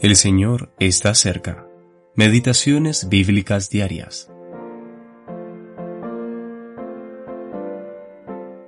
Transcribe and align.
El 0.00 0.14
Señor 0.14 0.72
está 0.78 1.12
cerca. 1.14 1.66
Meditaciones 2.14 3.08
bíblicas 3.08 3.68
diarias. 3.68 4.30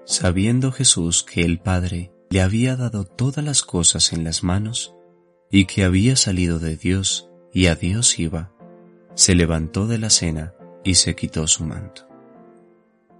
Sabiendo 0.05 0.73
Jesús 0.73 1.23
que 1.23 1.43
el 1.43 1.61
Padre 1.61 2.11
le 2.31 2.41
había 2.41 2.75
dado 2.75 3.05
todas 3.05 3.45
las 3.45 3.63
cosas 3.63 4.13
en 4.13 4.25
las 4.25 4.43
manos 4.43 4.97
y 5.53 5.67
que 5.67 5.85
había 5.85 6.17
salido 6.17 6.59
de 6.59 6.77
Dios 6.77 7.31
y 7.55 7.67
a 7.67 7.77
Dios 7.77 8.19
iba, 8.19 8.53
se 9.15 9.37
levantó 9.37 9.87
de 9.87 9.99
la 9.99 10.11
cena 10.11 10.55
y 10.83 10.95
se 10.95 11.15
quitó 11.15 11.47
su 11.47 11.65
manto. 11.65 12.09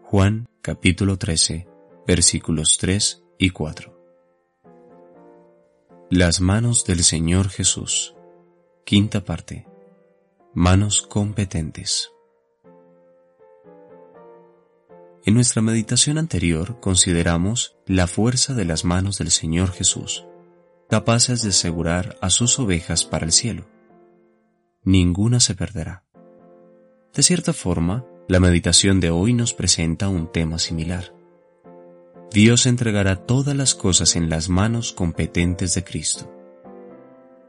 Juan 0.03 0.49
capítulo 0.63 1.17
13 1.17 1.69
versículos 2.09 2.77
3 2.79 3.23
y 3.39 3.51
4. 3.51 4.00
Las 6.13 6.41
manos 6.41 6.85
del 6.87 7.05
Señor 7.05 7.51
Jesús. 7.51 8.17
Quinta 8.85 9.25
parte. 9.25 9.69
Manos 10.55 11.03
competentes. 11.03 12.11
En 15.25 15.35
nuestra 15.35 15.63
meditación 15.63 16.19
anterior 16.19 16.81
consideramos 16.81 17.77
la 17.87 18.09
fuerza 18.09 18.55
de 18.55 18.65
las 18.65 18.85
manos 18.85 19.19
del 19.19 19.31
Señor 19.31 19.71
Jesús, 19.71 20.27
capaces 20.89 21.43
de 21.43 21.51
asegurar 21.51 22.19
a 22.21 22.31
sus 22.31 22.59
ovejas 22.59 23.05
para 23.05 23.25
el 23.25 23.31
cielo. 23.31 23.69
Ninguna 24.83 25.39
se 25.39 25.55
perderá. 25.55 26.03
De 27.15 27.23
cierta 27.23 27.53
forma, 27.53 28.05
la 28.27 28.41
meditación 28.41 28.99
de 28.99 29.11
hoy 29.11 29.33
nos 29.33 29.55
presenta 29.55 30.09
un 30.09 30.33
tema 30.33 30.59
similar. 30.59 31.20
Dios 32.33 32.67
entregará 32.67 33.27
todas 33.27 33.57
las 33.57 33.75
cosas 33.75 34.15
en 34.15 34.31
las 34.31 34.49
manos 34.49 34.93
competentes 34.93 35.75
de 35.75 35.83
Cristo. 35.83 36.33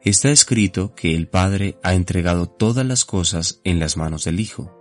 Está 0.01 0.31
escrito 0.31 0.95
que 0.95 1.15
el 1.15 1.27
Padre 1.27 1.77
ha 1.83 1.93
entregado 1.93 2.47
todas 2.47 2.83
las 2.83 3.05
cosas 3.05 3.61
en 3.63 3.77
las 3.77 3.95
manos 3.95 4.23
del 4.23 4.39
Hijo. 4.39 4.75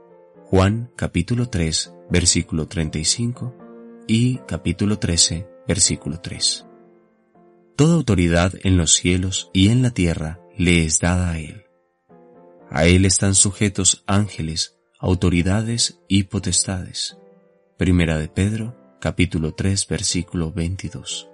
Juan 0.47 0.91
capítulo 0.97 1.51
3, 1.51 1.93
versículo 2.11 2.67
35 2.67 3.55
y 4.09 4.39
capítulo 4.49 4.99
13, 4.99 5.47
versículo 5.69 6.19
3. 6.19 6.65
Toda 7.77 7.95
autoridad 7.95 8.55
en 8.63 8.79
los 8.79 8.95
cielos 8.95 9.51
y 9.53 9.69
en 9.69 9.83
la 9.83 9.91
tierra 9.91 10.41
le 10.57 10.87
es 10.87 10.99
dada 10.99 11.33
a 11.33 11.39
Él. 11.39 11.65
A 12.71 12.87
Él 12.87 13.05
están 13.05 13.35
sujetos 13.35 14.03
ángeles, 14.07 14.79
autoridades 14.99 16.01
y 16.09 16.23
potestades. 16.23 17.19
Primera 17.77 18.17
de 18.19 18.29
Pedro 18.29 18.80
capítulo 19.01 19.55
3, 19.55 19.89
versículo 19.89 20.53
22. 20.53 21.31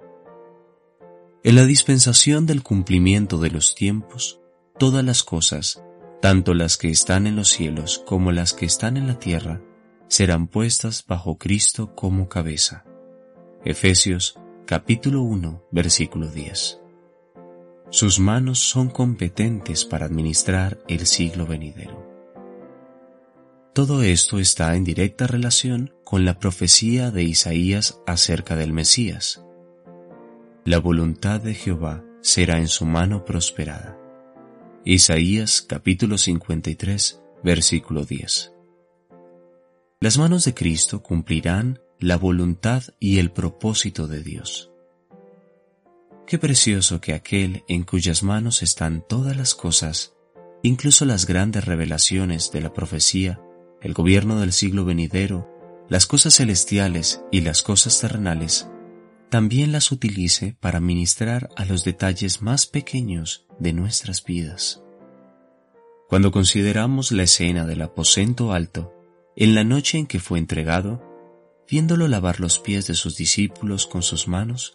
En 1.43 1.57
la 1.57 1.65
dispensación 1.65 2.47
del 2.47 2.63
cumplimiento 2.63 3.39
de 3.39 3.51
los 3.51 3.75
tiempos, 3.75 4.41
todas 4.79 5.05
las 5.05 5.25
cosas, 5.25 5.83
tanto 6.23 6.55
las 6.55 6.77
que 6.77 6.91
están 6.91 7.27
en 7.27 7.35
los 7.35 7.49
cielos 7.49 8.03
como 8.07 8.31
las 8.31 8.53
que 8.53 8.67
están 8.67 8.97
en 8.97 9.09
la 9.09 9.19
tierra, 9.19 9.61
serán 10.07 10.47
puestas 10.47 11.05
bajo 11.07 11.39
Cristo 11.39 11.95
como 11.97 12.29
cabeza. 12.29 12.85
Efesios 13.65 14.39
capítulo 14.65 15.23
1, 15.23 15.65
versículo 15.73 16.29
10. 16.29 16.81
Sus 17.91 18.21
manos 18.21 18.61
son 18.61 18.91
competentes 18.91 19.85
para 19.85 20.07
administrar 20.07 20.79
el 20.87 21.05
siglo 21.07 21.47
venidero. 21.47 22.06
Todo 23.77 24.03
esto 24.03 24.39
está 24.39 24.75
en 24.75 24.85
directa 24.85 25.27
relación 25.27 25.93
con 26.03 26.25
la 26.25 26.39
profecía 26.39 27.11
de 27.11 27.25
Isaías 27.25 28.01
acerca 28.07 28.57
del 28.57 28.73
Mesías. 28.73 29.45
La 30.65 30.79
voluntad 30.79 31.43
de 31.43 31.53
Jehová 31.53 32.03
será 32.23 32.57
en 32.57 32.69
su 32.69 32.87
mano 32.87 33.27
prosperada. 33.27 33.99
Isaías 34.83 35.61
capítulo 35.61 36.17
53 36.17 37.21
versículo 37.45 38.07
10. 38.07 38.55
Las 40.01 40.17
manos 40.17 40.47
de 40.47 40.55
Cristo 40.55 41.03
cumplirán 41.03 41.79
la 41.99 42.17
voluntad 42.17 42.83
y 42.99 43.19
el 43.19 43.31
propósito 43.31 44.07
de 44.07 44.23
Dios. 44.23 44.73
Qué 46.27 46.39
precioso 46.39 47.03
que 47.03 47.13
aquel 47.13 47.63
en 47.69 47.83
cuyas 47.85 48.23
manos 48.23 48.63
están 48.63 49.05
todas 49.07 49.37
las 49.37 49.55
cosas, 49.55 50.15
incluso 50.63 51.05
las 51.05 51.27
grandes 51.27 51.67
revelaciones 51.67 52.51
de 52.53 52.63
la 52.63 52.73
profecía, 52.73 53.39
el 53.87 53.95
gobierno 53.95 54.41
del 54.41 54.53
siglo 54.53 54.85
venidero, 54.85 55.49
las 55.89 56.07
cosas 56.07 56.35
celestiales 56.35 57.23
y 57.31 57.43
las 57.43 57.63
cosas 57.63 58.01
terrenales, 58.01 58.69
también 59.31 59.71
las 59.71 59.93
utilice 59.93 60.57
para 60.59 60.81
ministrar 60.81 61.51
a 61.55 61.65
los 61.65 61.85
detalles 61.85 62.43
más 62.43 62.67
pequeños 62.67 63.47
de 63.61 63.73
nuestras 63.73 64.25
vidas. 64.25 64.83
Cuando 66.09 66.33
consideramos 66.33 67.13
la 67.13 67.23
escena 67.23 67.65
del 67.65 67.81
aposento 67.81 68.53
alto, 68.53 68.93
en 69.37 69.55
la 69.55 69.63
noche 69.63 69.99
en 69.99 70.09
que 70.09 70.19
fue 70.19 70.41
entregado, 70.41 71.01
viéndolo 71.71 72.09
lavar 72.09 72.41
los 72.41 72.59
pies 72.59 72.89
de 72.89 72.95
sus 72.95 73.17
discípulos 73.17 73.87
con 73.87 74.03
sus 74.03 74.27
manos, 74.27 74.73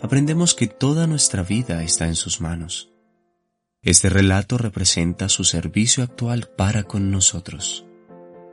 aprendemos 0.00 0.54
que 0.54 0.68
toda 0.68 1.08
nuestra 1.08 1.42
vida 1.42 1.82
está 1.82 2.06
en 2.06 2.14
sus 2.14 2.40
manos. 2.40 2.92
Este 3.82 4.08
relato 4.08 4.56
representa 4.56 5.28
su 5.28 5.42
servicio 5.42 6.04
actual 6.04 6.48
para 6.56 6.84
con 6.84 7.10
nosotros 7.10 7.86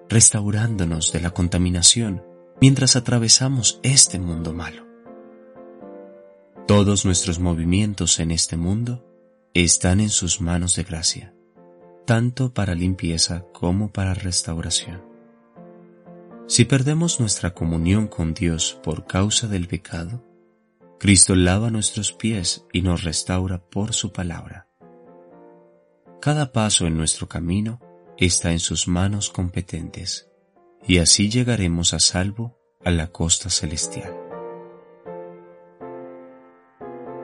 restaurándonos 0.10 1.12
de 1.12 1.22
la 1.22 1.32
contaminación 1.32 2.24
mientras 2.60 2.96
atravesamos 2.96 3.80
este 3.84 4.20
mundo 4.20 4.54
malo. 4.54 4.86
Todos 6.68 7.06
nuestros 7.06 7.40
movimientos 7.40 8.20
en 8.20 8.32
este 8.32 8.58
mundo 8.58 9.06
están 9.54 10.00
en 10.00 10.10
sus 10.10 10.42
manos 10.42 10.76
de 10.76 10.84
gracia, 10.84 11.34
tanto 12.06 12.54
para 12.54 12.76
limpieza 12.76 13.46
como 13.54 13.92
para 13.92 14.14
restauración. 14.14 15.02
Si 16.48 16.66
perdemos 16.66 17.20
nuestra 17.20 17.54
comunión 17.54 18.08
con 18.08 18.34
Dios 18.34 18.80
por 18.84 19.06
causa 19.06 19.48
del 19.48 19.68
pecado, 19.68 20.26
Cristo 21.00 21.36
lava 21.36 21.70
nuestros 21.70 22.12
pies 22.12 22.66
y 22.74 22.82
nos 22.82 23.04
restaura 23.04 23.60
por 23.60 23.94
su 23.94 24.12
palabra. 24.12 24.68
Cada 26.20 26.52
paso 26.52 26.88
en 26.88 26.98
nuestro 26.98 27.28
camino 27.30 27.80
está 28.26 28.52
en 28.52 28.60
sus 28.60 28.88
manos 28.88 29.30
competentes, 29.30 30.28
y 30.88 31.00
así 31.00 31.30
llegaremos 31.30 31.94
a 31.94 32.00
salvo 32.00 32.58
a 32.84 32.92
la 32.92 33.08
costa 33.08 33.50
celestial. 33.50 34.16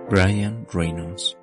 Brian 0.10 0.68
Reynolds 0.72 1.38